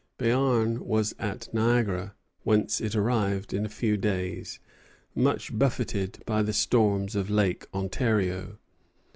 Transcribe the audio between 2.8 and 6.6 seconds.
it arrived in a few days, much buffeted by the